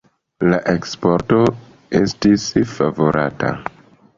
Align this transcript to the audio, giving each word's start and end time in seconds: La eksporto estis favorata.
La 0.53 0.57
eksporto 0.71 1.41
estis 2.01 2.49
favorata. 2.73 3.53